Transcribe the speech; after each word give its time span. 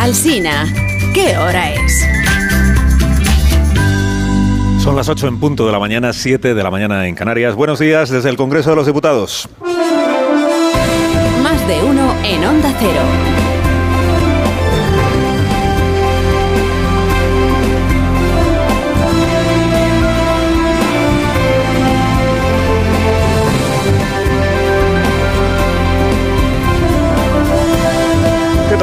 Alsina, 0.00 0.64
¿qué 1.12 1.36
hora 1.36 1.74
es? 1.74 2.08
Son 4.82 4.96
las 4.96 5.10
8 5.10 5.28
en 5.28 5.38
punto 5.38 5.66
de 5.66 5.72
la 5.72 5.78
mañana, 5.78 6.14
7 6.14 6.54
de 6.54 6.62
la 6.62 6.70
mañana 6.70 7.06
en 7.06 7.14
Canarias. 7.14 7.54
Buenos 7.54 7.80
días 7.80 8.08
desde 8.08 8.30
el 8.30 8.38
Congreso 8.38 8.70
de 8.70 8.76
los 8.76 8.86
Diputados. 8.86 9.46
Más 11.42 11.68
de 11.68 11.82
uno 11.82 12.14
en 12.24 12.42
Onda 12.46 12.74
Cero. 12.78 13.39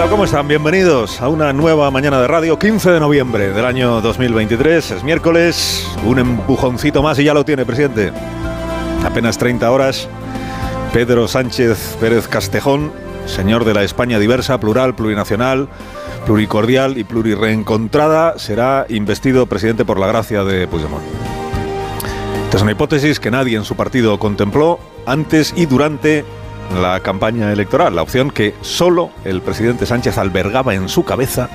¿Cómo 0.09 0.23
están? 0.23 0.47
Bienvenidos 0.47 1.21
a 1.21 1.27
una 1.27 1.51
nueva 1.51 1.91
mañana 1.91 2.21
de 2.21 2.27
radio, 2.27 2.57
15 2.57 2.91
de 2.91 2.99
noviembre 2.99 3.51
del 3.51 3.65
año 3.65 3.99
2023. 3.99 4.91
Es 4.91 5.03
miércoles, 5.03 5.85
un 6.05 6.17
empujoncito 6.17 7.03
más 7.03 7.19
y 7.19 7.25
ya 7.25 7.33
lo 7.33 7.43
tiene, 7.43 7.65
presidente. 7.65 8.13
Apenas 9.05 9.37
30 9.37 9.69
horas. 9.69 10.07
Pedro 10.93 11.27
Sánchez 11.27 11.97
Pérez 11.99 12.29
Castejón, 12.29 12.93
señor 13.25 13.65
de 13.65 13.73
la 13.73 13.83
España 13.83 14.17
diversa, 14.17 14.59
plural, 14.61 14.95
plurinacional, 14.95 15.67
pluricordial 16.25 16.97
y 16.97 17.03
plurirreencontrada, 17.03 18.39
será 18.39 18.85
investido 18.87 19.45
presidente 19.47 19.83
por 19.83 19.99
la 19.99 20.07
gracia 20.07 20.45
de 20.45 20.67
Puigdemont. 20.67 21.03
Esta 22.45 22.57
es 22.57 22.63
una 22.63 22.71
hipótesis 22.71 23.19
que 23.19 23.29
nadie 23.29 23.57
en 23.57 23.65
su 23.65 23.75
partido 23.75 24.17
contempló 24.19 24.79
antes 25.05 25.53
y 25.55 25.65
durante 25.65 26.23
la 26.73 26.99
campaña 26.99 27.51
electoral, 27.51 27.95
la 27.95 28.01
opción 28.01 28.31
que 28.31 28.53
solo 28.61 29.11
el 29.23 29.41
presidente 29.41 29.85
Sánchez 29.85 30.17
albergaba 30.17 30.73
en 30.73 30.89
su 30.89 31.03
cabeza 31.03 31.49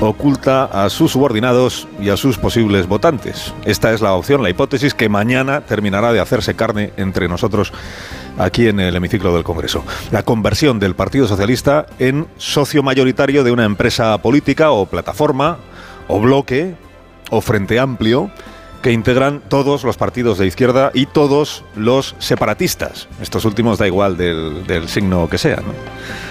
oculta 0.00 0.64
a 0.64 0.90
sus 0.90 1.12
subordinados 1.12 1.86
y 2.00 2.08
a 2.08 2.16
sus 2.16 2.38
posibles 2.38 2.88
votantes. 2.88 3.54
Esta 3.64 3.92
es 3.92 4.00
la 4.00 4.14
opción, 4.14 4.42
la 4.42 4.50
hipótesis 4.50 4.94
que 4.94 5.08
mañana 5.08 5.60
terminará 5.60 6.12
de 6.12 6.20
hacerse 6.20 6.54
carne 6.54 6.92
entre 6.96 7.28
nosotros 7.28 7.72
aquí 8.38 8.66
en 8.66 8.80
el 8.80 8.96
hemiciclo 8.96 9.34
del 9.34 9.44
Congreso. 9.44 9.84
La 10.10 10.22
conversión 10.22 10.78
del 10.80 10.94
Partido 10.94 11.28
Socialista 11.28 11.86
en 11.98 12.26
socio 12.36 12.82
mayoritario 12.82 13.44
de 13.44 13.52
una 13.52 13.64
empresa 13.64 14.18
política 14.18 14.72
o 14.72 14.86
plataforma 14.86 15.58
o 16.08 16.20
bloque 16.20 16.74
o 17.30 17.40
frente 17.40 17.78
amplio 17.78 18.30
que 18.82 18.92
integran 18.92 19.40
todos 19.48 19.84
los 19.84 19.96
partidos 19.96 20.38
de 20.38 20.46
izquierda 20.46 20.90
y 20.92 21.06
todos 21.06 21.64
los 21.76 22.16
separatistas. 22.18 23.08
Estos 23.22 23.44
últimos 23.44 23.78
da 23.78 23.86
igual 23.86 24.16
del, 24.16 24.88
signo 24.88 25.28
que 25.30 25.38
sea. 25.38 25.56
¿no? 25.56 25.72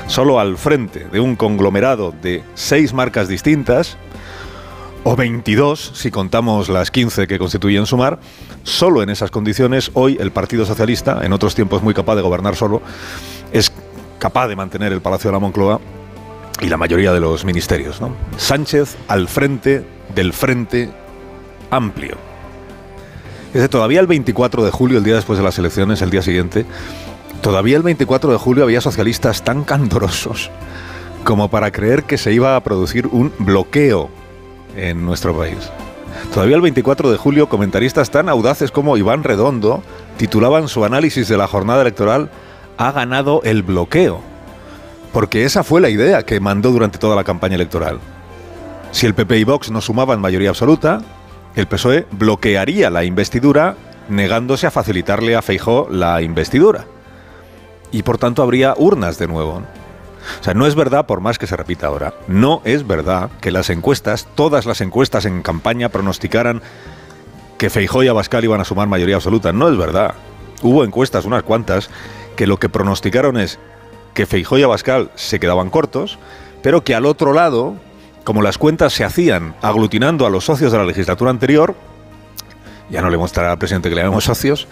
Solo 0.08 0.40
al 0.40 0.58
frente 0.58 1.08
de 1.08 1.22
un 1.22 1.38
conglomerado 1.38 2.14
de 2.22 2.44
seis 2.54 2.94
marcas 2.94 3.30
distintas, 3.30 3.98
o 5.04 5.16
22 5.16 5.94
si 5.96 6.12
contamos 6.12 6.70
las 6.70 6.92
15 6.92 7.26
que 7.26 7.40
constituyen 7.40 7.86
Sumar, 7.86 8.20
solo 8.64 9.02
en 9.02 9.10
esas 9.10 9.32
condiciones 9.32 9.90
hoy 9.94 10.18
el 10.20 10.32
Partido 10.32 10.66
Socialista, 10.66 11.22
en 11.24 11.34
otros 11.34 11.56
tiempos 11.56 11.82
muy 11.82 11.94
capaz 11.94 12.16
de 12.16 12.22
gobernar 12.22 12.56
solo, 12.56 12.82
es 13.52 13.72
capaz 14.20 14.48
de 14.48 14.56
mantener 14.56 14.94
el 14.94 15.02
Palacio 15.02 15.30
de 15.30 15.34
la 15.34 15.40
Moncloa 15.40 15.80
y 16.62 16.68
la 16.68 16.78
mayoría 16.78 17.14
de 17.14 17.20
los 17.20 17.46
ministerios. 17.46 18.00
Sánchez 18.38 18.96
al 19.08 19.28
frente 19.28 19.84
del 20.14 20.34
Frente 20.34 20.92
Amplio. 21.72 22.31
Desde 23.54 23.68
todavía 23.68 24.00
el 24.00 24.08
24 24.08 24.64
de 24.64 24.72
julio, 24.72 24.98
el 24.98 25.04
día 25.04 25.16
después 25.16 25.38
de 25.38 25.44
las 25.44 25.58
elecciones, 25.60 26.02
el 26.02 26.10
día 26.10 26.22
siguiente, 26.22 26.66
todavía 27.42 27.76
el 27.76 27.84
24 27.84 28.32
de 28.32 28.38
julio 28.38 28.64
había 28.64 28.80
socialistas 28.80 29.44
tan 29.44 29.64
candorosos 29.64 30.50
como 31.24 31.50
para 31.50 31.72
creer 31.72 32.04
que 32.04 32.18
se 32.18 32.34
iba 32.34 32.56
a 32.56 32.64
producir 32.64 33.08
un 33.08 33.32
bloqueo 33.40 34.10
en 34.76 35.06
nuestro 35.06 35.38
país. 35.38 35.70
Todavía 36.34 36.56
el 36.56 36.62
24 36.62 37.12
de 37.12 37.18
julio, 37.18 37.50
comentaristas 37.50 38.10
tan 38.10 38.30
audaces 38.30 38.72
como 38.72 38.98
Iván 38.98 39.24
Redondo 39.24 39.84
titulaban 40.18 40.68
su 40.68 40.86
análisis 40.86 41.28
de 41.28 41.38
la 41.38 41.48
jornada 41.48 41.82
electoral 41.82 42.30
Ha 42.78 42.92
ganado 42.92 43.42
el 43.44 43.64
bloqueo. 43.64 44.22
Porque 45.14 45.44
esa 45.44 45.64
fue 45.64 45.82
la 45.82 45.90
idea 45.90 46.24
que 46.24 46.40
mandó 46.40 46.72
durante 46.72 46.98
toda 46.98 47.16
la 47.16 47.24
campaña 47.24 47.56
electoral. 47.56 48.00
Si 48.92 49.06
el 49.06 49.14
PP 49.14 49.40
y 49.40 49.44
Vox 49.44 49.70
no 49.70 49.82
sumaban 49.82 50.22
mayoría 50.22 50.50
absoluta, 50.50 51.02
el 51.56 51.68
PSOE 51.68 52.08
bloquearía 52.12 52.90
la 52.90 53.04
investidura 53.04 53.76
negándose 54.10 54.68
a 54.68 54.72
facilitarle 54.72 55.36
a 55.36 55.42
Feijó 55.42 55.88
la 55.90 56.22
investidura. 56.22 56.86
Y 57.92 58.04
por 58.04 58.18
tanto 58.18 58.42
habría 58.42 58.74
urnas 58.78 59.18
de 59.18 59.28
nuevo. 59.28 59.64
O 60.40 60.44
sea, 60.44 60.54
no 60.54 60.68
es 60.68 60.76
verdad, 60.76 61.06
por 61.06 61.20
más 61.20 61.40
que 61.40 61.48
se 61.48 61.58
repita 61.58 61.88
ahora, 61.88 62.14
no 62.28 62.62
es 62.64 62.86
verdad 62.86 63.30
que 63.42 63.52
las 63.52 63.70
encuestas, 63.70 64.28
todas 64.36 64.66
las 64.66 64.82
encuestas 64.82 65.26
en 65.26 65.42
campaña 65.42 65.90
pronosticaran 65.90 66.62
que 67.58 67.70
Feijó 67.70 68.04
y 68.04 68.08
Abascal 68.08 68.44
iban 68.44 68.62
a 68.62 68.66
sumar 68.66 68.88
mayoría 68.88 69.16
absoluta. 69.16 69.52
No 69.52 69.70
es 69.70 69.78
verdad. 69.78 70.16
Hubo 70.62 70.84
encuestas, 70.84 71.26
unas 71.26 71.44
cuantas, 71.44 71.90
que 72.36 72.48
lo 72.48 72.58
que 72.58 72.70
pronosticaron 72.70 73.38
es 73.38 73.60
que 74.14 74.26
Feijó 74.26 74.58
y 74.58 74.64
Abascal 74.64 75.12
se 75.16 75.40
quedaban 75.40 75.70
cortos, 75.70 76.18
pero 76.62 76.84
que 76.84 76.96
al 76.96 77.06
otro 77.06 77.34
lado, 77.34 77.76
como 78.24 78.42
las 78.42 78.58
cuentas 78.58 78.94
se 78.94 79.04
hacían 79.04 79.56
aglutinando 79.62 80.26
a 80.26 80.30
los 80.30 80.46
socios 80.46 80.72
de 80.72 80.78
la 80.78 80.86
legislatura 80.86 81.32
anterior, 81.32 81.76
ya 82.90 83.02
no 83.02 83.10
le 83.10 83.18
mostrará 83.18 83.52
al 83.52 83.58
presidente 83.58 83.90
que 83.90 83.96
le 83.96 84.02
llamamos 84.02 84.26
socios, 84.26 84.68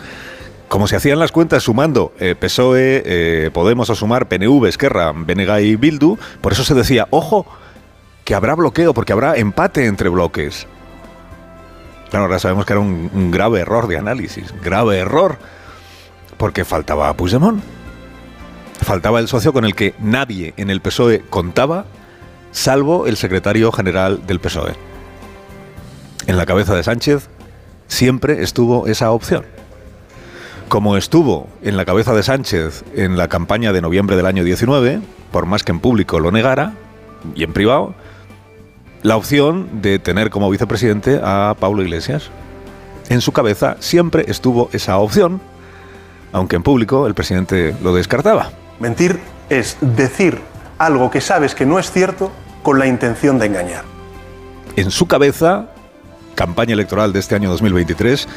como 0.68 0.88
se 0.88 0.96
hacían 0.96 1.18
las 1.18 1.32
cuentas 1.32 1.64
sumando 1.64 2.14
eh, 2.20 2.36
PSOE, 2.36 3.02
eh, 3.06 3.50
Podemos 3.52 3.90
a 3.90 3.96
sumar 3.96 4.28
PNV, 4.28 4.66
Esquerra, 4.68 5.14
Benega 5.16 5.62
y 5.62 5.76
Bildu, 5.76 6.18
por 6.42 6.54
eso 6.54 6.64
se 6.64 6.76
decía, 6.76 7.08
ojo, 7.10 7.48
que 8.24 8.36
habrá 8.36 8.54
bloqueo, 8.54 8.94
porque 8.94 9.14
habrá 9.14 9.36
empate 9.36 9.88
entre 9.88 10.10
bloques. 10.10 10.68
Claro, 12.12 12.26
ahora 12.26 12.40
sabemos 12.40 12.66
que 12.66 12.74
era 12.74 12.80
un, 12.80 13.10
un 13.14 13.32
grave 13.32 13.62
error 13.62 13.88
de 13.88 13.98
análisis, 13.98 14.54
grave 14.62 15.00
error, 15.00 15.40
porque 16.38 16.66
faltaba 16.66 17.12
Puigdemont. 17.14 17.64
Faltaba 18.82 19.20
el 19.20 19.28
socio 19.28 19.52
con 19.54 19.66
el 19.66 19.76
que 19.76 19.94
nadie 20.00 20.54
en 20.58 20.70
el 20.70 20.82
PSOE 20.82 21.24
contaba, 21.30 21.86
salvo 22.52 23.08
el 23.08 23.18
secretario 23.18 23.72
general 23.72 24.26
del 24.26 24.40
PSOE. 24.40 24.76
En 26.28 26.38
la 26.38 26.46
cabeza 26.46 26.76
de 26.76 26.84
Sánchez 26.84 27.30
siempre 27.88 28.44
estuvo 28.44 28.88
esa 28.88 29.12
opción 29.12 29.46
como 30.70 30.96
estuvo 30.96 31.50
en 31.64 31.76
la 31.76 31.84
cabeza 31.84 32.14
de 32.14 32.24
Sánchez 32.24 32.84
en 32.96 33.18
la 33.18 33.28
campaña 33.28 33.74
de 33.74 33.82
noviembre 33.82 34.16
del 34.16 34.28
año 34.28 34.44
19, 34.44 35.02
por 35.32 35.48
más 35.48 35.64
que 35.64 35.72
en 35.72 35.80
público 35.80 36.20
lo 36.20 36.32
negara, 36.32 36.74
y 37.36 37.44
en 37.44 37.52
privado, 37.52 37.96
la 39.02 39.18
opción 39.18 39.82
de 39.82 39.98
tener 39.98 40.30
como 40.30 40.50
vicepresidente 40.50 41.20
a 41.22 41.56
Pablo 41.60 41.82
Iglesias. 41.82 42.30
En 43.10 43.20
su 43.20 43.32
cabeza 43.32 43.78
siempre 43.80 44.26
estuvo 44.28 44.70
esa 44.72 44.98
opción, 45.00 45.42
aunque 46.32 46.56
en 46.56 46.64
público 46.64 47.08
el 47.08 47.16
presidente 47.16 47.76
lo 47.84 47.96
descartaba. 47.96 48.52
Mentir 48.80 49.20
es 49.50 49.76
decir 49.82 50.40
algo 50.80 51.12
que 51.12 51.22
sabes 51.22 51.54
que 51.54 51.66
no 51.66 51.78
es 51.78 51.92
cierto 51.92 52.32
con 52.64 52.80
la 52.80 52.88
intención 52.88 53.38
de 53.38 53.46
engañar. 53.46 53.84
En 54.76 54.90
su 54.92 55.08
cabeza, 55.08 55.68
campaña 56.36 56.74
electoral 56.74 57.14
de 57.14 57.20
este 57.20 57.36
año 57.36 57.50
2023, 57.52 58.28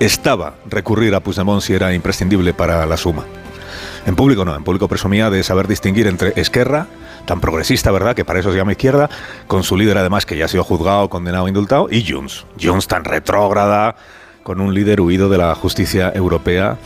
estaba 0.00 0.54
recurrir 0.66 1.14
a 1.14 1.20
Puigdemont 1.20 1.62
si 1.62 1.72
era 1.72 1.94
imprescindible 1.94 2.52
para 2.52 2.84
la 2.84 2.96
suma. 2.96 3.24
En 4.06 4.16
público 4.16 4.44
no, 4.44 4.54
en 4.54 4.64
público 4.64 4.88
presumía 4.88 5.30
de 5.30 5.42
saber 5.42 5.66
distinguir 5.66 6.06
entre 6.06 6.32
Esquerra, 6.36 6.86
tan 7.24 7.40
progresista, 7.40 7.90
¿verdad?, 7.90 8.14
que 8.14 8.24
para 8.24 8.40
eso 8.40 8.50
se 8.50 8.58
llama 8.58 8.72
izquierda, 8.72 9.08
con 9.46 9.62
su 9.62 9.76
líder 9.76 9.96
además 9.96 10.26
que 10.26 10.36
ya 10.36 10.44
ha 10.44 10.48
sido 10.48 10.64
juzgado, 10.64 11.08
condenado, 11.08 11.48
indultado, 11.48 11.88
y 11.90 12.04
Junts. 12.06 12.44
Junts 12.60 12.86
tan 12.86 13.04
retrógrada, 13.04 13.96
con 14.42 14.60
un 14.60 14.74
líder 14.74 15.00
huido 15.00 15.28
de 15.28 15.38
la 15.38 15.54
justicia 15.54 16.12
europea. 16.14 16.76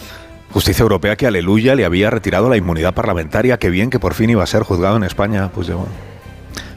Justicia 0.52 0.82
europea 0.82 1.16
que, 1.16 1.26
aleluya, 1.26 1.74
le 1.74 1.84
había 1.84 2.10
retirado 2.10 2.48
la 2.48 2.56
inmunidad 2.56 2.94
parlamentaria. 2.94 3.58
Qué 3.58 3.68
bien 3.68 3.90
que 3.90 3.98
por 3.98 4.14
fin 4.14 4.30
iba 4.30 4.42
a 4.42 4.46
ser 4.46 4.62
juzgado 4.62 4.96
en 4.96 5.04
España, 5.04 5.50
Puigdemont. 5.50 5.90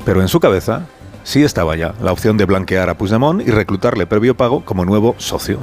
Pero 0.04 0.22
en 0.22 0.28
su 0.28 0.40
cabeza 0.40 0.88
sí 1.24 1.44
estaba 1.44 1.75
ya 1.75 1.94
la 2.01 2.12
opción 2.12 2.38
de 2.38 2.46
blanquear 2.46 2.90
a 2.90 2.98
Puigdemont 2.98 3.42
y 3.48 3.51
reclutarle 3.51 4.06
previo 4.07 4.36
pago 4.36 4.66
como 4.66 4.84
nuevo 4.84 5.16
socio. 5.19 5.60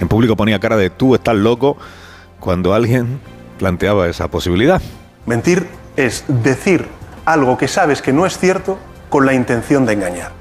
En 0.00 0.08
público 0.08 0.36
ponía 0.36 0.60
cara 0.60 0.76
de 0.76 0.88
tú 0.88 1.14
estás 1.14 1.36
loco 1.36 1.76
cuando 2.40 2.72
alguien 2.72 3.20
planteaba 3.58 4.08
esa 4.08 4.28
posibilidad. 4.28 4.80
Mentir 5.26 5.66
es 5.96 6.24
decir 6.28 6.86
algo 7.24 7.58
que 7.58 7.68
sabes 7.68 8.00
que 8.00 8.12
no 8.12 8.24
es 8.24 8.38
cierto 8.38 8.78
con 9.10 9.26
la 9.26 9.34
intención 9.34 9.84
de 9.84 9.94
engañar. 9.94 10.32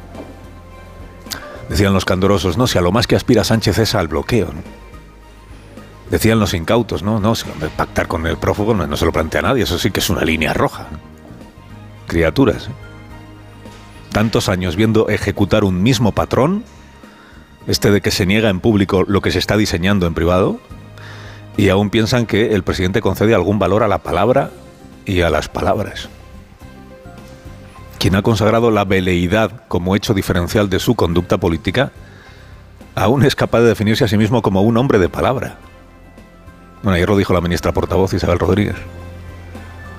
Decían 1.69 1.93
los 1.93 2.05
candorosos, 2.05 2.57
no, 2.57 2.67
si 2.67 2.77
a 2.77 2.81
lo 2.81 2.91
más 2.91 3.07
que 3.07 3.15
aspira 3.15 3.43
Sánchez 3.43 3.79
es 3.79 3.95
al 3.95 4.07
bloqueo. 4.07 4.47
¿no? 4.47 4.84
Decían 6.09 6.39
los 6.39 6.53
incautos, 6.53 7.01
no, 7.01 7.19
no, 7.19 7.33
pactar 7.75 8.07
con 8.07 8.27
el 8.27 8.37
prófugo 8.37 8.73
no, 8.73 8.85
no, 8.85 8.95
se 8.95 9.05
lo 9.05 9.11
plantea 9.11 9.41
nadie, 9.41 9.63
eso 9.63 9.79
sí 9.79 9.91
que 9.91 9.99
es 9.99 10.09
una 10.09 10.23
línea 10.23 10.53
roja. 10.53 10.87
Criaturas. 12.07 12.67
¿eh? 12.67 12.71
Tantos 14.11 14.47
años 14.47 14.75
viendo 14.75 15.09
ejecutar 15.09 15.63
un 15.63 15.81
mismo 15.81 16.11
patrón 16.11 16.63
este 17.67 17.91
de 17.91 18.01
que 18.01 18.11
se 18.11 18.25
niega 18.25 18.49
en 18.49 18.59
público 18.59 19.03
lo 19.07 19.21
que 19.21 19.31
se 19.31 19.39
está 19.39 19.57
diseñando 19.57 20.07
en 20.07 20.13
privado, 20.13 20.59
y 21.57 21.69
aún 21.69 21.89
piensan 21.89 22.25
que 22.25 22.53
el 22.53 22.63
presidente 22.63 23.01
concede 23.01 23.33
algún 23.33 23.59
valor 23.59 23.83
a 23.83 23.87
la 23.87 23.99
palabra 23.99 24.51
y 25.05 25.21
a 25.21 25.29
las 25.29 25.49
palabras. 25.49 26.09
quien 27.97 28.15
ha 28.15 28.21
consagrado 28.21 28.69
la 28.69 28.85
veleidad 28.85 29.63
como 29.67 29.95
hecho 29.95 30.13
diferencial 30.13 30.69
de 30.69 30.79
su 30.79 30.93
conducta 30.93 31.39
política, 31.39 31.91
aún 32.93 33.25
es 33.25 33.35
capaz 33.35 33.61
de 33.61 33.69
definirse 33.69 34.03
a 34.03 34.07
sí 34.07 34.15
mismo 34.15 34.43
como 34.43 34.61
un 34.61 34.77
hombre 34.77 34.99
de 34.99 35.09
palabra. 35.09 35.57
Bueno, 36.85 36.97
ayer 36.97 37.09
lo 37.09 37.17
dijo 37.17 37.33
la 37.33 37.41
ministra 37.41 37.71
portavoz 37.71 38.13
Isabel 38.13 38.37
Rodríguez. 38.37 38.75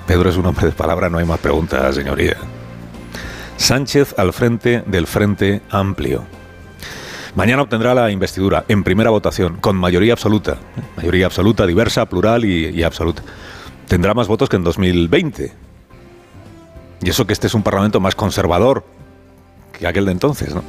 Pedro 0.06 0.30
es 0.30 0.36
un 0.36 0.46
hombre 0.46 0.66
de 0.66 0.72
palabra, 0.72 1.10
no 1.10 1.18
hay 1.18 1.24
más 1.24 1.40
preguntas, 1.40 1.96
señoría. 1.96 2.36
Sánchez 3.56 4.14
al 4.16 4.32
frente 4.32 4.84
del 4.86 5.08
Frente 5.08 5.62
Amplio. 5.68 6.22
Mañana 7.34 7.62
obtendrá 7.62 7.92
la 7.92 8.12
investidura 8.12 8.64
en 8.68 8.84
primera 8.84 9.10
votación, 9.10 9.56
con 9.56 9.74
mayoría 9.74 10.12
absoluta. 10.12 10.58
Mayoría 10.96 11.26
absoluta, 11.26 11.66
diversa, 11.66 12.06
plural 12.06 12.44
y, 12.44 12.68
y 12.68 12.84
absoluta. 12.84 13.24
Tendrá 13.88 14.14
más 14.14 14.28
votos 14.28 14.48
que 14.48 14.54
en 14.54 14.62
2020. 14.62 15.52
Y 17.02 17.10
eso 17.10 17.26
que 17.26 17.32
este 17.32 17.48
es 17.48 17.54
un 17.54 17.64
parlamento 17.64 17.98
más 17.98 18.14
conservador 18.14 18.84
que 19.76 19.88
aquel 19.88 20.04
de 20.04 20.12
entonces, 20.12 20.54
¿no? 20.54 20.62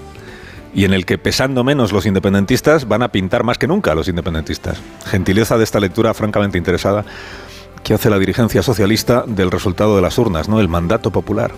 Y 0.74 0.86
en 0.86 0.94
el 0.94 1.06
que 1.06 1.18
pesando 1.18 1.64
menos 1.64 1.92
los 1.92 2.06
independentistas 2.06 2.88
van 2.88 3.04
a 3.04 3.12
pintar 3.12 3.44
más 3.44 3.58
que 3.58 3.68
nunca 3.68 3.96
los 3.96 4.08
independentistas. 4.08 4.80
Gentileza 5.06 5.58
de 5.58 5.64
esta 5.64 5.80
lectura 5.80 6.14
francamente 6.14 6.58
interesada 6.58 7.06
que 7.84 7.94
hace 7.94 8.10
la 8.10 8.19
dirigencia 8.19 8.64
socialista 8.64 9.24
del 9.25 9.52
resultado 9.52 9.96
de 9.96 10.02
las 10.02 10.18
urnas, 10.18 10.50
¿no? 10.50 10.60
El 10.60 10.68
mandato 10.68 11.12
popular. 11.12 11.52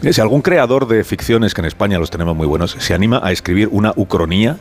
Mire, 0.00 0.12
si 0.12 0.20
algún 0.20 0.42
creador 0.42 0.86
de 0.86 1.04
ficciones, 1.04 1.54
que 1.54 1.62
en 1.62 1.66
España 1.66 1.98
los 1.98 2.10
tenemos 2.10 2.36
muy 2.36 2.46
buenos, 2.46 2.76
se 2.78 2.94
anima 2.94 3.20
a 3.22 3.32
escribir 3.32 3.68
una 3.72 3.92
ucronía, 3.96 4.58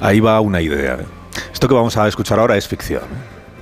ahí 0.00 0.20
va 0.20 0.40
una 0.40 0.60
idea. 0.60 0.98
Esto 1.52 1.68
que 1.68 1.74
vamos 1.74 1.96
a 1.96 2.08
escuchar 2.08 2.40
ahora 2.40 2.56
es 2.56 2.66
ficción. 2.66 3.02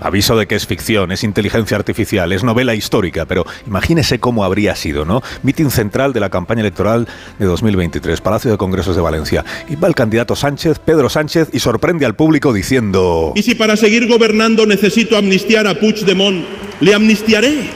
Aviso 0.00 0.36
de 0.36 0.46
que 0.46 0.54
es 0.54 0.66
ficción, 0.66 1.12
es 1.12 1.24
inteligencia 1.24 1.76
artificial, 1.76 2.32
es 2.32 2.42
novela 2.42 2.74
histórica, 2.74 3.26
pero 3.26 3.44
imagínese 3.66 4.18
cómo 4.18 4.44
habría 4.44 4.74
sido, 4.74 5.04
¿no? 5.04 5.22
Mitin 5.42 5.70
central 5.70 6.12
de 6.12 6.20
la 6.20 6.30
campaña 6.30 6.60
electoral 6.60 7.06
de 7.38 7.46
2023, 7.46 8.20
Palacio 8.20 8.50
de 8.50 8.56
Congresos 8.56 8.96
de 8.96 9.02
Valencia. 9.02 9.44
Y 9.68 9.76
va 9.76 9.88
el 9.88 9.94
candidato 9.94 10.34
Sánchez, 10.34 10.78
Pedro 10.78 11.10
Sánchez, 11.10 11.48
y 11.52 11.60
sorprende 11.60 12.06
al 12.06 12.14
público 12.14 12.52
diciendo... 12.52 13.32
Y 13.36 13.42
si 13.42 13.54
para 13.54 13.76
seguir 13.76 14.08
gobernando 14.08 14.66
necesito 14.66 15.16
amnistiar 15.16 15.66
a 15.66 15.78
Puigdemont, 15.78 16.44
le 16.80 16.94
amnistiaré. 16.94 17.70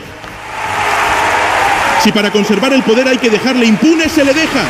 Si 2.03 2.13
para 2.13 2.31
conservar 2.31 2.73
el 2.73 2.83
poder 2.83 3.09
hay 3.09 3.19
que 3.19 3.31
dejarle 3.31 3.67
impune, 3.67 4.09
se 4.09 4.25
le 4.25 4.35
deja. 4.35 4.63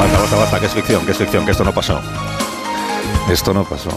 Basta, 0.00 0.18
basta, 0.18 0.36
basta, 0.36 0.60
que 0.60 0.66
es 0.66 0.72
ficción, 0.72 1.04
que 1.06 1.12
es 1.12 1.18
ficción, 1.18 1.44
que 1.44 1.52
esto 1.52 1.64
no 1.64 1.72
pasó. 1.72 2.00
Esto 3.30 3.54
no 3.54 3.64
pasó. 3.64 3.90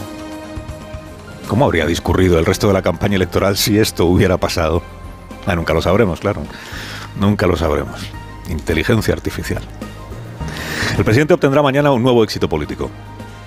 ¿Cómo 1.48 1.64
habría 1.64 1.86
discurrido 1.86 2.38
el 2.38 2.46
resto 2.46 2.66
de 2.66 2.72
la 2.72 2.82
campaña 2.82 3.16
electoral 3.16 3.56
si 3.56 3.78
esto 3.78 4.06
hubiera 4.06 4.36
pasado? 4.38 4.82
Ah, 5.46 5.54
nunca 5.54 5.74
lo 5.74 5.82
sabremos, 5.82 6.20
claro. 6.20 6.42
Nunca 7.18 7.46
lo 7.46 7.56
sabremos. 7.56 8.00
Inteligencia 8.48 9.14
artificial. 9.14 9.62
El 10.96 11.04
presidente 11.04 11.34
obtendrá 11.34 11.62
mañana 11.62 11.90
un 11.90 12.02
nuevo 12.02 12.24
éxito 12.24 12.48
político. 12.48 12.90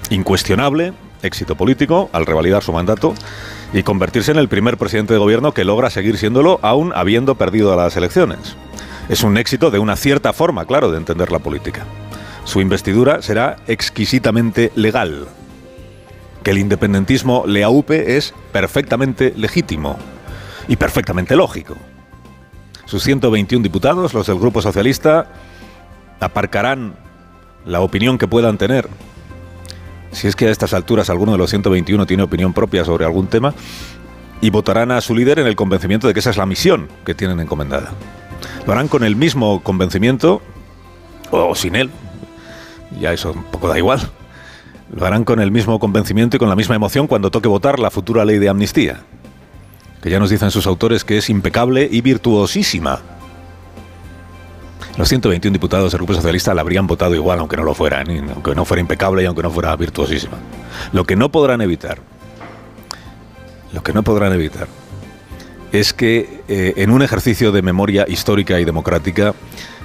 Incuestionable 0.09 0.93
éxito 1.23 1.55
político 1.55 2.09
al 2.13 2.25
revalidar 2.25 2.63
su 2.63 2.73
mandato 2.73 3.13
y 3.73 3.83
convertirse 3.83 4.31
en 4.31 4.37
el 4.37 4.49
primer 4.49 4.77
presidente 4.77 5.13
de 5.13 5.19
gobierno 5.19 5.53
que 5.53 5.63
logra 5.63 5.89
seguir 5.89 6.17
siéndolo 6.17 6.59
aún 6.61 6.91
habiendo 6.95 7.35
perdido 7.35 7.75
las 7.75 7.95
elecciones. 7.95 8.55
Es 9.09 9.23
un 9.23 9.37
éxito 9.37 9.71
de 9.71 9.79
una 9.79 9.95
cierta 9.95 10.33
forma, 10.33 10.65
claro, 10.65 10.91
de 10.91 10.97
entender 10.97 11.31
la 11.31 11.39
política. 11.39 11.85
Su 12.43 12.61
investidura 12.61 13.21
será 13.21 13.57
exquisitamente 13.67 14.71
legal, 14.75 15.27
que 16.43 16.51
el 16.51 16.57
independentismo 16.57 17.43
le 17.45 17.63
aupe 17.63 18.17
es 18.17 18.33
perfectamente 18.51 19.33
legítimo 19.35 19.97
y 20.67 20.75
perfectamente 20.75 21.35
lógico. 21.35 21.75
Sus 22.85 23.03
121 23.03 23.63
diputados, 23.63 24.13
los 24.13 24.27
del 24.27 24.39
Grupo 24.39 24.61
Socialista, 24.61 25.27
aparcarán 26.19 26.95
la 27.65 27.81
opinión 27.81 28.17
que 28.17 28.27
puedan 28.27 28.57
tener. 28.57 28.89
Si 30.11 30.27
es 30.27 30.35
que 30.35 30.47
a 30.47 30.51
estas 30.51 30.73
alturas 30.73 31.09
alguno 31.09 31.31
de 31.33 31.37
los 31.37 31.49
121 31.49 32.05
tiene 32.05 32.23
opinión 32.23 32.53
propia 32.53 32.83
sobre 32.83 33.05
algún 33.05 33.27
tema, 33.27 33.53
y 34.41 34.49
votarán 34.49 34.91
a 34.91 34.99
su 35.01 35.15
líder 35.15 35.37
en 35.39 35.47
el 35.47 35.55
convencimiento 35.55 36.07
de 36.07 36.13
que 36.13 36.19
esa 36.19 36.31
es 36.31 36.37
la 36.37 36.47
misión 36.47 36.89
que 37.05 37.13
tienen 37.13 37.39
encomendada. 37.39 37.91
Lo 38.65 38.73
harán 38.73 38.87
con 38.87 39.03
el 39.03 39.15
mismo 39.15 39.61
convencimiento 39.61 40.41
o 41.29 41.53
sin 41.53 41.75
él. 41.75 41.91
Ya 42.99 43.13
eso 43.13 43.31
un 43.31 43.43
poco 43.43 43.67
da 43.67 43.77
igual 43.77 44.11
lo 44.93 45.05
harán 45.05 45.23
con 45.23 45.39
el 45.39 45.51
mismo 45.51 45.79
convencimiento 45.79 46.35
y 46.35 46.39
con 46.39 46.49
la 46.49 46.55
misma 46.55 46.75
emoción 46.75 47.07
cuando 47.07 47.31
toque 47.31 47.47
votar 47.47 47.79
la 47.79 47.91
futura 47.91 48.25
ley 48.25 48.39
de 48.39 48.49
amnistía, 48.49 49.01
que 50.01 50.09
ya 50.09 50.19
nos 50.19 50.29
dicen 50.29 50.51
sus 50.51 50.67
autores 50.67 51.03
que 51.03 51.17
es 51.17 51.29
impecable 51.29 51.87
y 51.89 52.01
virtuosísima. 52.01 52.99
Los 54.97 55.07
121 55.07 55.53
diputados 55.53 55.93
del 55.93 55.99
Grupo 55.99 56.13
Socialista 56.13 56.53
la 56.53 56.61
habrían 56.61 56.85
votado 56.85 57.15
igual, 57.15 57.39
aunque 57.39 57.55
no 57.55 57.63
lo 57.63 57.73
fuera, 57.73 58.03
aunque 58.33 58.53
no 58.53 58.65
fuera 58.65 58.81
impecable 58.81 59.23
y 59.23 59.25
aunque 59.25 59.41
no 59.41 59.49
fuera 59.49 59.73
virtuosísima. 59.77 60.37
Lo 60.91 61.05
que 61.05 61.15
no 61.15 61.31
podrán 61.31 61.61
evitar, 61.61 61.99
lo 63.71 63.81
que 63.81 63.93
no 63.93 64.03
podrán 64.03 64.33
evitar, 64.33 64.67
es 65.71 65.93
que 65.93 66.43
eh, 66.49 66.73
en 66.75 66.91
un 66.91 67.01
ejercicio 67.01 67.53
de 67.53 67.61
memoria 67.61 68.05
histórica 68.09 68.59
y 68.59 68.65
democrática 68.65 69.33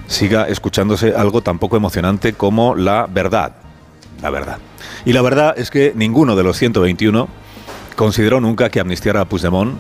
siga 0.09 0.49
escuchándose 0.49 1.15
algo 1.15 1.43
tan 1.43 1.61
poco 1.61 1.77
emocionante 1.77 2.33
como 2.33 2.75
la 2.75 3.07
verdad. 3.09 3.66
La 4.23 4.31
verdad. 4.31 4.59
Y 5.05 5.13
la 5.13 5.23
verdad 5.23 5.55
es 5.57 5.71
que 5.71 5.93
ninguno 5.95 6.37
de 6.37 6.43
los 6.43 6.57
121 6.57 7.29
consideró 7.97 8.41
nunca 8.41 8.71
que 8.71 8.81
amnistiar 8.81 9.17
a 9.17 9.25
Puigdemont 9.25 9.79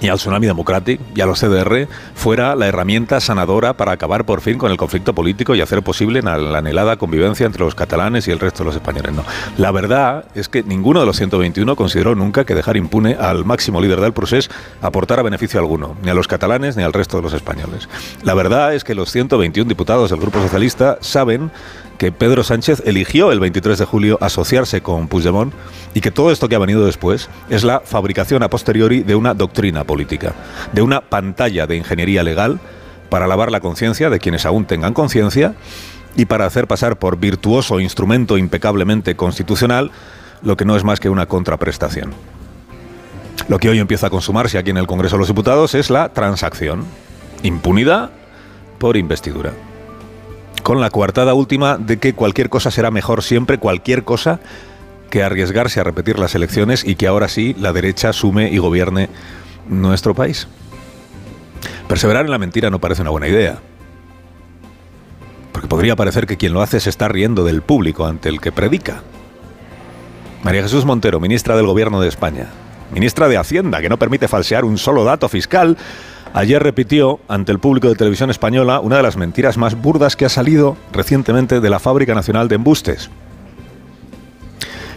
y 0.00 0.08
al 0.08 0.18
Tsunami 0.18 0.46
Democratic 0.46 1.00
y 1.14 1.20
a 1.20 1.26
los 1.26 1.40
CDR 1.40 1.88
fuera 2.14 2.54
la 2.54 2.68
herramienta 2.68 3.20
sanadora 3.20 3.76
para 3.76 3.92
acabar 3.92 4.24
por 4.24 4.40
fin 4.40 4.58
con 4.58 4.70
el 4.70 4.76
conflicto 4.76 5.14
político 5.14 5.54
y 5.54 5.60
hacer 5.60 5.82
posible 5.82 6.22
la 6.22 6.58
anhelada 6.58 6.96
convivencia 6.96 7.46
entre 7.46 7.64
los 7.64 7.74
catalanes 7.74 8.28
y 8.28 8.30
el 8.30 8.38
resto 8.38 8.62
de 8.62 8.66
los 8.66 8.76
españoles. 8.76 9.12
No. 9.12 9.24
La 9.56 9.70
verdad 9.70 10.26
es 10.34 10.48
que 10.48 10.62
ninguno 10.62 11.00
de 11.00 11.06
los 11.06 11.16
121 11.16 11.74
consideró 11.76 12.14
nunca 12.14 12.44
que 12.44 12.54
dejar 12.54 12.76
impune 12.76 13.14
al 13.14 13.44
máximo 13.44 13.80
líder 13.80 14.00
del 14.00 14.12
proceso 14.12 14.50
aportara 14.82 15.22
beneficio 15.22 15.58
alguno, 15.58 15.96
ni 16.02 16.10
a 16.10 16.14
los 16.14 16.28
catalanes 16.28 16.76
ni 16.76 16.82
al 16.82 16.92
resto 16.92 17.16
de 17.16 17.24
los 17.24 17.32
españoles. 17.32 17.88
La 18.22 18.34
verdad 18.34 18.74
es 18.74 18.84
que 18.84 18.94
los 18.94 19.10
121 19.10 19.68
diputados 19.68 20.10
del 20.10 20.20
Grupo 20.20 20.40
Socialista 20.40 20.98
saben 21.00 21.50
que 21.98 22.12
Pedro 22.12 22.44
Sánchez 22.44 22.82
eligió 22.86 23.32
el 23.32 23.40
23 23.40 23.76
de 23.76 23.84
julio 23.84 24.18
asociarse 24.20 24.80
con 24.80 25.08
Puigdemont 25.08 25.52
y 25.94 26.00
que 26.00 26.12
todo 26.12 26.30
esto 26.30 26.48
que 26.48 26.54
ha 26.54 26.60
venido 26.60 26.86
después 26.86 27.28
es 27.50 27.64
la 27.64 27.80
fabricación 27.80 28.42
a 28.44 28.48
posteriori 28.48 29.02
de 29.02 29.16
una 29.16 29.34
doctrina 29.34 29.84
política, 29.84 30.32
de 30.72 30.80
una 30.80 31.00
pantalla 31.00 31.66
de 31.66 31.76
ingeniería 31.76 32.22
legal 32.22 32.60
para 33.10 33.26
lavar 33.26 33.50
la 33.50 33.60
conciencia 33.60 34.10
de 34.10 34.20
quienes 34.20 34.46
aún 34.46 34.64
tengan 34.64 34.94
conciencia 34.94 35.54
y 36.14 36.26
para 36.26 36.46
hacer 36.46 36.68
pasar 36.68 36.98
por 36.98 37.18
virtuoso 37.18 37.80
instrumento 37.80 38.38
impecablemente 38.38 39.16
constitucional 39.16 39.90
lo 40.42 40.56
que 40.56 40.64
no 40.64 40.76
es 40.76 40.84
más 40.84 41.00
que 41.00 41.10
una 41.10 41.26
contraprestación. 41.26 42.12
Lo 43.48 43.58
que 43.58 43.70
hoy 43.70 43.80
empieza 43.80 44.06
a 44.06 44.10
consumarse 44.10 44.58
aquí 44.58 44.70
en 44.70 44.76
el 44.76 44.86
Congreso 44.86 45.16
de 45.16 45.20
los 45.20 45.28
Diputados 45.28 45.74
es 45.74 45.90
la 45.90 46.10
transacción. 46.10 46.84
Impunidad 47.42 48.10
por 48.78 48.96
investidura 48.96 49.52
con 50.68 50.82
la 50.82 50.90
coartada 50.90 51.32
última 51.32 51.78
de 51.78 51.96
que 51.96 52.12
cualquier 52.12 52.50
cosa 52.50 52.70
será 52.70 52.90
mejor 52.90 53.22
siempre, 53.22 53.56
cualquier 53.56 54.04
cosa 54.04 54.38
que 55.08 55.22
arriesgarse 55.22 55.80
a 55.80 55.82
repetir 55.82 56.18
las 56.18 56.34
elecciones 56.34 56.84
y 56.84 56.94
que 56.96 57.06
ahora 57.06 57.28
sí 57.28 57.56
la 57.58 57.72
derecha 57.72 58.12
sume 58.12 58.50
y 58.50 58.58
gobierne 58.58 59.08
nuestro 59.66 60.12
país. 60.12 60.46
Perseverar 61.88 62.26
en 62.26 62.30
la 62.30 62.36
mentira 62.36 62.68
no 62.68 62.80
parece 62.82 63.00
una 63.00 63.10
buena 63.10 63.28
idea. 63.28 63.60
Porque 65.52 65.68
podría 65.68 65.96
parecer 65.96 66.26
que 66.26 66.36
quien 66.36 66.52
lo 66.52 66.60
hace 66.60 66.80
se 66.80 66.90
está 66.90 67.08
riendo 67.08 67.44
del 67.44 67.62
público 67.62 68.04
ante 68.04 68.28
el 68.28 68.38
que 68.38 68.52
predica. 68.52 69.00
María 70.42 70.64
Jesús 70.64 70.84
Montero, 70.84 71.18
ministra 71.18 71.56
del 71.56 71.64
Gobierno 71.64 71.98
de 71.98 72.08
España, 72.08 72.48
ministra 72.92 73.26
de 73.28 73.38
Hacienda, 73.38 73.80
que 73.80 73.88
no 73.88 73.98
permite 73.98 74.28
falsear 74.28 74.66
un 74.66 74.76
solo 74.76 75.04
dato 75.04 75.30
fiscal, 75.30 75.78
Ayer 76.34 76.62
repitió 76.62 77.20
ante 77.26 77.52
el 77.52 77.58
público 77.58 77.88
de 77.88 77.94
televisión 77.94 78.30
española 78.30 78.80
una 78.80 78.98
de 78.98 79.02
las 79.02 79.16
mentiras 79.16 79.56
más 79.56 79.74
burdas 79.74 80.14
que 80.14 80.26
ha 80.26 80.28
salido 80.28 80.76
recientemente 80.92 81.60
de 81.60 81.70
la 81.70 81.78
Fábrica 81.78 82.14
Nacional 82.14 82.48
de 82.48 82.56
Embustes. 82.56 83.10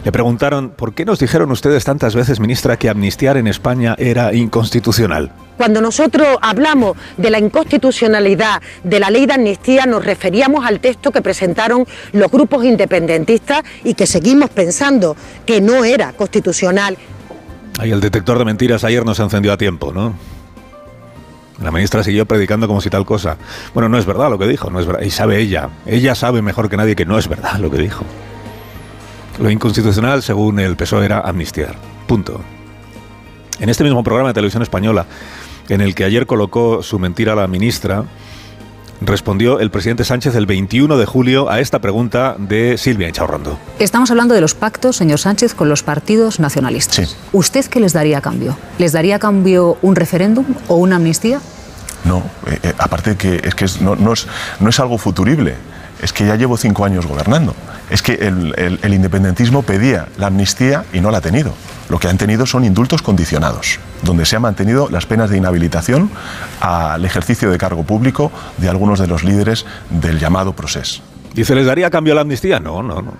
Le 0.04 0.10
preguntaron, 0.10 0.70
¿por 0.70 0.94
qué 0.94 1.04
nos 1.04 1.20
dijeron 1.20 1.52
ustedes 1.52 1.84
tantas 1.84 2.16
veces, 2.16 2.40
ministra, 2.40 2.76
que 2.76 2.88
amnistiar 2.88 3.36
en 3.36 3.46
España 3.46 3.94
era 3.98 4.34
inconstitucional? 4.34 5.30
Cuando 5.56 5.80
nosotros 5.80 6.26
hablamos 6.42 6.96
de 7.16 7.30
la 7.30 7.38
inconstitucionalidad 7.38 8.60
de 8.82 8.98
la 8.98 9.10
ley 9.10 9.26
de 9.26 9.34
amnistía, 9.34 9.86
nos 9.86 10.04
referíamos 10.04 10.66
al 10.66 10.80
texto 10.80 11.12
que 11.12 11.22
presentaron 11.22 11.86
los 12.12 12.30
grupos 12.32 12.64
independentistas 12.64 13.62
y 13.84 13.94
que 13.94 14.08
seguimos 14.08 14.50
pensando 14.50 15.16
que 15.46 15.60
no 15.60 15.84
era 15.84 16.12
constitucional. 16.14 16.98
Ahí 17.78 17.92
el 17.92 18.00
detector 18.00 18.38
de 18.38 18.44
mentiras 18.44 18.82
ayer 18.82 19.06
nos 19.06 19.20
encendió 19.20 19.52
a 19.52 19.56
tiempo, 19.56 19.92
¿no? 19.92 20.14
La 21.62 21.70
ministra 21.70 22.02
siguió 22.02 22.26
predicando 22.26 22.66
como 22.66 22.80
si 22.80 22.90
tal 22.90 23.04
cosa. 23.04 23.36
Bueno, 23.72 23.88
no 23.88 23.98
es 23.98 24.06
verdad 24.06 24.30
lo 24.30 24.38
que 24.38 24.46
dijo, 24.46 24.70
no 24.70 24.80
es 24.80 24.86
verdad. 24.86 25.02
Y 25.02 25.10
sabe 25.10 25.38
ella, 25.38 25.70
ella 25.86 26.14
sabe 26.14 26.42
mejor 26.42 26.68
que 26.68 26.76
nadie 26.76 26.96
que 26.96 27.06
no 27.06 27.18
es 27.18 27.28
verdad 27.28 27.58
lo 27.58 27.70
que 27.70 27.78
dijo. 27.78 28.04
Lo 29.40 29.50
inconstitucional, 29.50 30.22
según 30.22 30.58
el 30.58 30.76
PSOE, 30.76 31.04
era 31.04 31.20
amnistiar. 31.20 31.76
Punto. 32.06 32.40
En 33.60 33.68
este 33.68 33.84
mismo 33.84 34.02
programa 34.02 34.30
de 34.30 34.34
televisión 34.34 34.62
española, 34.62 35.06
en 35.68 35.80
el 35.80 35.94
que 35.94 36.04
ayer 36.04 36.26
colocó 36.26 36.82
su 36.82 36.98
mentira 36.98 37.32
a 37.32 37.36
la 37.36 37.46
ministra, 37.46 38.04
respondió 39.06 39.60
el 39.60 39.70
presidente 39.70 40.04
Sánchez 40.04 40.34
el 40.36 40.46
21 40.46 40.96
de 40.96 41.06
julio 41.06 41.50
a 41.50 41.60
esta 41.60 41.78
pregunta 41.80 42.36
de 42.38 42.76
Silvia 42.78 43.08
Echaurrondo. 43.08 43.58
Estamos 43.78 44.10
hablando 44.10 44.34
de 44.34 44.40
los 44.40 44.54
pactos, 44.54 44.96
señor 44.96 45.18
Sánchez, 45.18 45.54
con 45.54 45.68
los 45.68 45.82
partidos 45.82 46.40
nacionalistas. 46.40 47.08
Sí. 47.10 47.16
¿Usted 47.32 47.64
qué 47.66 47.80
les 47.80 47.92
daría 47.92 48.18
a 48.18 48.20
cambio? 48.20 48.56
¿Les 48.78 48.92
daría 48.92 49.16
a 49.16 49.18
cambio 49.18 49.76
un 49.82 49.96
referéndum 49.96 50.44
o 50.68 50.76
una 50.76 50.96
amnistía? 50.96 51.40
No, 52.04 52.18
eh, 52.46 52.58
eh, 52.62 52.72
aparte 52.78 53.16
que 53.16 53.40
es 53.44 53.54
que 53.54 53.64
es- 53.64 53.80
no, 53.80 53.94
no 53.96 54.12
es, 54.12 54.26
no 54.60 54.68
es 54.68 54.80
algo 54.80 54.98
futurible, 54.98 55.54
es 56.02 56.12
que 56.12 56.26
ya 56.26 56.36
llevo 56.36 56.56
cinco 56.56 56.84
años 56.84 57.06
gobernando. 57.06 57.54
Es 57.88 58.02
que 58.02 58.14
el, 58.14 58.94
independentismo 58.94 59.62
pedía 59.62 60.08
la 60.18 60.26
amnistía 60.26 60.84
y 60.92 61.00
no 61.00 61.10
la 61.10 61.18
ha 61.18 61.20
tenido. 61.20 61.54
Lo 61.88 61.98
que 61.98 62.08
han 62.08 62.18
tenido 62.18 62.44
son 62.44 62.64
indultos 62.64 63.02
condicionados, 63.02 63.78
donde 64.02 64.26
se 64.26 64.36
han 64.36 64.42
mantenido 64.42 64.88
las 64.90 65.06
penas 65.06 65.30
de 65.30 65.38
inhabilitación 65.38 66.10
al 66.60 67.04
ejercicio 67.04 67.50
de 67.50 67.58
cargo 67.58 67.84
público 67.84 68.32
de 68.58 68.68
algunos 68.68 68.98
de 68.98 69.06
los 69.06 69.22
líderes 69.22 69.64
del 69.90 70.18
llamado 70.18 70.54
proceso. 70.54 71.02
Dice, 71.34 71.54
¿les 71.54 71.66
daría 71.66 71.86
a 71.86 71.90
cambio 71.90 72.14
la 72.14 72.22
amnistía? 72.22 72.60
No, 72.60 72.82
no, 72.82 73.00
no. 73.00 73.14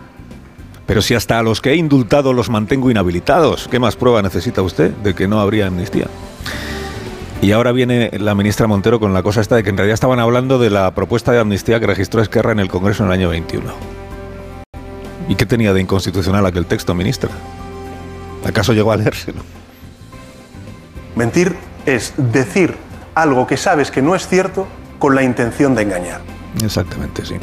Pero 0.87 1.01
si 1.01 1.15
hasta 1.15 1.39
a 1.39 1.43
los 1.43 1.61
que 1.61 1.71
he 1.71 1.77
indultado 1.77 2.33
los 2.33 2.51
mantengo 2.51 2.91
inhabilitados, 2.91 3.69
¿qué 3.71 3.79
más 3.79 3.95
prueba 3.97 4.21
necesita 4.23 4.62
usted 4.62 4.91
de 4.91 5.15
que 5.15 5.29
no 5.29 5.41
habría 5.41 5.69
amnistía? 5.69 6.07
Y 7.43 7.51
ahora 7.51 7.73
viene 7.73 8.09
la 8.21 8.37
ministra 8.37 8.69
Montero 8.69 9.01
con 9.01 9.13
la 9.13 9.25
cosa 9.25 9.41
esta 9.41 9.57
de 9.57 9.65
que 9.65 9.71
en 9.71 9.77
realidad 9.77 9.95
estaban 9.95 10.21
hablando 10.21 10.61
de 10.61 10.71
la 10.71 10.95
propuesta 10.95 11.33
de 11.33 11.41
amnistía 11.41 11.81
que 11.81 11.89
registró 11.89 12.23
Esquerra 12.23 12.53
en 12.53 12.61
el 12.61 12.69
Congreso 12.69 13.03
en 13.03 13.09
el 13.09 13.15
año 13.15 13.31
21. 13.31 13.65
¿Y 15.29 15.35
qué 15.35 15.45
tenía 15.45 15.73
de 15.73 15.81
inconstitucional 15.81 16.47
aquel 16.47 16.67
texto, 16.67 16.95
ministra? 16.95 17.31
¿Acaso 18.47 18.73
llegó 18.73 18.93
a 18.93 18.97
leérselo? 18.97 19.43
Mentir 21.17 21.57
es 21.85 22.15
decir 22.17 22.77
algo 23.17 23.49
que 23.49 23.57
sabes 23.57 23.91
que 23.91 24.03
no 24.03 24.15
es 24.15 24.29
cierto 24.29 24.69
con 25.01 25.17
la 25.17 25.25
intención 25.25 25.75
de 25.75 25.83
engañar. 25.83 26.21
Exactamente, 26.63 27.27
sí. 27.27 27.35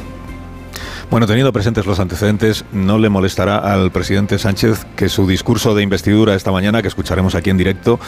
Bueno, 1.12 1.28
teniendo 1.28 1.52
presentes 1.52 1.86
los 1.86 2.00
antecedentes, 2.00 2.64
no 2.72 3.00
le 3.00 3.10
molestará 3.10 3.58
al 3.58 3.92
presidente 3.92 4.40
Sánchez 4.40 4.86
que 4.96 5.10
su 5.10 5.28
discurso 5.28 5.76
de 5.76 5.84
investidura 5.84 6.36
esta 6.36 6.54
mañana, 6.54 6.82
que 6.82 6.88
escucharemos 6.88 7.36
aquí 7.36 7.50
en 7.50 7.58
directo, 7.58 8.00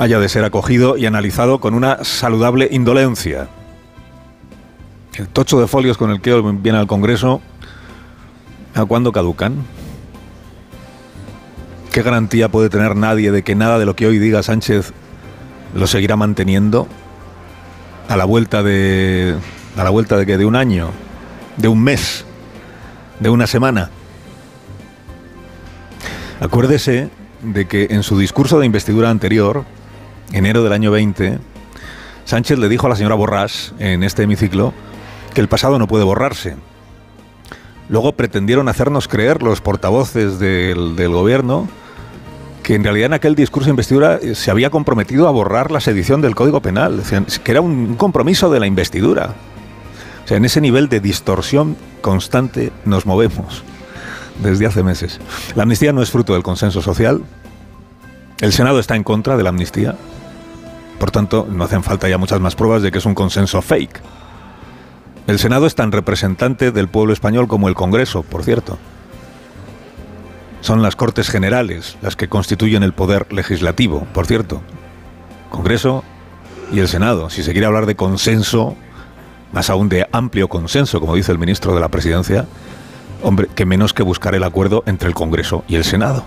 haya 0.00 0.18
de 0.18 0.30
ser 0.30 0.46
acogido 0.46 0.96
y 0.96 1.04
analizado 1.04 1.60
con 1.60 1.74
una 1.74 2.02
saludable 2.04 2.68
indolencia. 2.72 3.48
El 5.12 5.28
tocho 5.28 5.60
de 5.60 5.66
folios 5.66 5.98
con 5.98 6.10
el 6.10 6.22
que 6.22 6.40
viene 6.40 6.78
al 6.78 6.86
Congreso, 6.86 7.42
¿a 8.74 8.86
cuándo 8.86 9.12
caducan? 9.12 9.56
¿Qué 11.92 12.00
garantía 12.00 12.48
puede 12.48 12.70
tener 12.70 12.96
nadie 12.96 13.30
de 13.30 13.42
que 13.42 13.54
nada 13.54 13.78
de 13.78 13.84
lo 13.84 13.94
que 13.94 14.06
hoy 14.06 14.18
diga 14.18 14.42
Sánchez 14.42 14.94
lo 15.74 15.86
seguirá 15.86 16.16
manteniendo 16.16 16.88
a 18.08 18.16
la 18.16 18.24
vuelta 18.24 18.62
de 18.62 19.36
a 19.76 19.84
la 19.84 19.90
vuelta 19.90 20.16
de 20.16 20.24
que 20.24 20.38
de 20.38 20.46
un 20.46 20.56
año, 20.56 20.92
de 21.58 21.68
un 21.68 21.82
mes, 21.82 22.24
de 23.18 23.28
una 23.28 23.46
semana? 23.46 23.90
Acuérdese 26.40 27.10
de 27.42 27.68
que 27.68 27.88
en 27.90 28.02
su 28.02 28.18
discurso 28.18 28.58
de 28.58 28.64
investidura 28.64 29.10
anterior, 29.10 29.66
enero 30.32 30.62
del 30.62 30.72
año 30.72 30.90
20, 30.90 31.38
Sánchez 32.24 32.58
le 32.58 32.68
dijo 32.68 32.86
a 32.86 32.90
la 32.90 32.96
señora 32.96 33.14
Borrás 33.16 33.74
en 33.78 34.02
este 34.02 34.22
hemiciclo 34.22 34.72
que 35.34 35.40
el 35.40 35.48
pasado 35.48 35.78
no 35.78 35.88
puede 35.88 36.04
borrarse. 36.04 36.56
Luego 37.88 38.12
pretendieron 38.12 38.68
hacernos 38.68 39.08
creer 39.08 39.42
los 39.42 39.60
portavoces 39.60 40.38
del, 40.38 40.94
gobierno 41.08 41.68
que 42.62 42.76
en 42.76 42.84
realidad 42.84 43.06
en 43.06 43.14
aquel 43.14 43.34
discurso 43.34 43.66
de 43.66 43.70
investidura 43.70 44.20
eh, 44.22 44.36
se 44.36 44.50
había 44.52 44.70
comprometido 44.70 45.26
a 45.26 45.32
borrar 45.32 45.72
la 45.72 45.80
sedición 45.80 46.20
del 46.20 46.36
Código 46.36 46.62
Penal, 46.62 47.02
que 47.42 47.50
era 47.50 47.60
un 47.60 47.96
compromiso 47.96 48.48
de 48.50 48.60
la 48.60 48.68
investidura. 48.68 49.34
O 50.24 50.28
sea, 50.28 50.36
en 50.36 50.44
ese 50.44 50.60
nivel 50.60 50.88
de 50.88 51.00
distorsión 51.00 51.76
constante 52.00 52.70
nos 52.84 53.06
movemos 53.06 53.64
desde 54.40 54.66
hace 54.66 54.84
meses. 54.84 55.18
La 55.56 55.64
amnistía 55.64 55.92
no 55.92 56.02
es 56.02 56.10
fruto 56.10 56.34
del 56.34 56.44
consenso 56.44 56.82
social. 56.82 57.22
El 58.40 58.52
Senado 58.52 58.78
está 58.78 58.94
en 58.94 59.02
contra 59.02 59.36
de 59.36 59.42
la 59.42 59.48
amnistía. 59.48 59.96
Por 61.00 61.10
tanto, 61.10 61.48
no 61.50 61.64
hacen 61.64 61.82
falta 61.82 62.10
ya 62.10 62.18
muchas 62.18 62.40
más 62.40 62.54
pruebas 62.54 62.82
de 62.82 62.92
que 62.92 62.98
es 62.98 63.06
un 63.06 63.14
consenso 63.14 63.62
fake. 63.62 64.02
El 65.26 65.38
Senado 65.38 65.64
es 65.64 65.74
tan 65.74 65.92
representante 65.92 66.72
del 66.72 66.88
pueblo 66.88 67.14
español 67.14 67.48
como 67.48 67.68
el 67.68 67.74
Congreso, 67.74 68.22
por 68.22 68.44
cierto. 68.44 68.78
Son 70.60 70.82
las 70.82 70.96
Cortes 70.96 71.30
Generales 71.30 71.96
las 72.02 72.16
que 72.16 72.28
constituyen 72.28 72.82
el 72.82 72.92
poder 72.92 73.32
legislativo, 73.32 74.06
por 74.12 74.26
cierto. 74.26 74.60
Congreso 75.48 76.04
y 76.70 76.80
el 76.80 76.88
Senado. 76.88 77.30
Si 77.30 77.42
se 77.42 77.52
quiere 77.52 77.66
hablar 77.66 77.86
de 77.86 77.96
consenso, 77.96 78.76
más 79.52 79.70
aún 79.70 79.88
de 79.88 80.06
amplio 80.12 80.48
consenso, 80.48 81.00
como 81.00 81.14
dice 81.14 81.32
el 81.32 81.38
ministro 81.38 81.74
de 81.74 81.80
la 81.80 81.88
Presidencia, 81.88 82.44
hombre, 83.22 83.48
que 83.54 83.64
menos 83.64 83.94
que 83.94 84.02
buscar 84.02 84.34
el 84.34 84.44
acuerdo 84.44 84.82
entre 84.84 85.08
el 85.08 85.14
Congreso 85.14 85.64
y 85.66 85.76
el 85.76 85.84
Senado. 85.84 86.26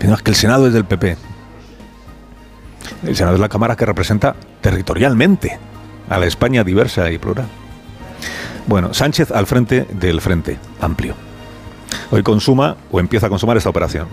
Es 0.00 0.20
que 0.20 0.30
el 0.30 0.36
Senado 0.36 0.66
es 0.66 0.74
del 0.74 0.84
PP. 0.84 1.16
El 3.06 3.16
Senado 3.16 3.34
es 3.34 3.40
la 3.40 3.48
Cámara 3.48 3.76
que 3.76 3.84
representa 3.84 4.34
territorialmente 4.60 5.58
a 6.08 6.18
la 6.18 6.26
España 6.26 6.64
diversa 6.64 7.10
y 7.10 7.18
plural. 7.18 7.46
Bueno, 8.66 8.94
Sánchez 8.94 9.30
al 9.30 9.46
frente 9.46 9.86
del 9.90 10.20
Frente 10.20 10.58
Amplio. 10.80 11.14
Hoy 12.10 12.22
consuma 12.22 12.76
o 12.90 13.00
empieza 13.00 13.26
a 13.26 13.28
consumar 13.28 13.56
esta 13.56 13.68
operación, 13.68 14.08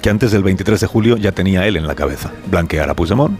que 0.00 0.08
antes 0.08 0.32
del 0.32 0.42
23 0.42 0.80
de 0.80 0.86
julio 0.86 1.16
ya 1.16 1.32
tenía 1.32 1.66
él 1.66 1.76
en 1.76 1.86
la 1.86 1.94
cabeza. 1.94 2.30
Blanquear 2.50 2.88
a 2.88 2.94
Puigdemont, 2.94 3.38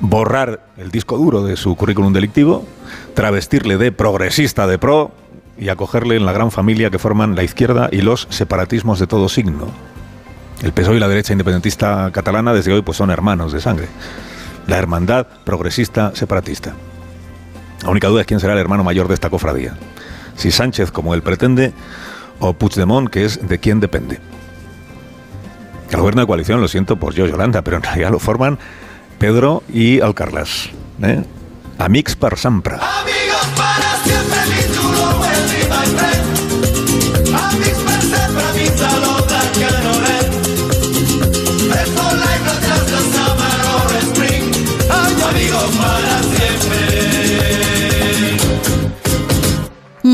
borrar 0.00 0.60
el 0.76 0.90
disco 0.90 1.18
duro 1.18 1.42
de 1.42 1.56
su 1.56 1.74
currículum 1.74 2.12
delictivo, 2.12 2.64
travestirle 3.14 3.76
de 3.76 3.90
progresista 3.90 4.66
de 4.66 4.78
pro 4.78 5.10
y 5.58 5.68
acogerle 5.68 6.16
en 6.16 6.26
la 6.26 6.32
gran 6.32 6.50
familia 6.50 6.90
que 6.90 6.98
forman 6.98 7.34
la 7.34 7.42
izquierda 7.42 7.88
y 7.90 8.02
los 8.02 8.28
separatismos 8.30 9.00
de 9.00 9.08
todo 9.08 9.28
signo. 9.28 9.68
El 10.62 10.72
PSOE 10.72 10.96
y 10.96 11.00
la 11.00 11.08
derecha 11.08 11.32
independentista 11.32 12.10
catalana 12.12 12.52
desde 12.52 12.72
hoy 12.72 12.82
pues 12.82 12.98
son 12.98 13.10
hermanos 13.10 13.52
de 13.52 13.60
sangre. 13.60 13.88
La 14.66 14.76
hermandad 14.76 15.26
progresista 15.44 16.12
separatista. 16.14 16.74
La 17.82 17.90
única 17.90 18.08
duda 18.08 18.20
es 18.20 18.26
quién 18.26 18.40
será 18.40 18.52
el 18.52 18.58
hermano 18.58 18.84
mayor 18.84 19.08
de 19.08 19.14
esta 19.14 19.30
cofradía. 19.30 19.74
Si 20.36 20.50
Sánchez, 20.50 20.90
como 20.90 21.14
él 21.14 21.22
pretende, 21.22 21.72
o 22.38 22.52
Puigdemont, 22.52 23.08
que 23.08 23.24
es 23.24 23.46
de 23.46 23.58
quién 23.58 23.80
depende. 23.80 24.18
El 25.90 25.98
gobierno 25.98 26.20
de 26.20 26.26
coalición, 26.26 26.60
lo 26.60 26.68
siento 26.68 26.96
por 26.96 27.14
yo, 27.14 27.26
Yolanda, 27.26 27.62
pero 27.62 27.78
en 27.78 27.82
realidad 27.82 28.10
lo 28.10 28.18
forman 28.18 28.58
Pedro 29.18 29.62
y 29.68 30.00
Alcarlas. 30.00 30.70
¿eh? 31.02 31.24
Amics 31.78 32.16
per. 32.16 32.36